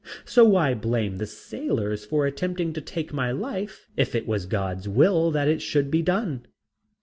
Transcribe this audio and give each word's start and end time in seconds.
So 0.25 0.43
why 0.45 0.73
blame 0.73 1.17
the 1.19 1.27
sailors 1.27 2.05
for 2.05 2.25
attempting 2.25 2.73
to 2.73 2.81
take 2.81 3.13
my 3.13 3.31
life 3.31 3.87
if 3.95 4.15
it 4.15 4.25
was 4.25 4.47
God's 4.47 4.87
will 4.89 5.29
that 5.29 5.47
it 5.47 5.61
should 5.61 5.91
be 5.91 6.01
done? 6.01 6.47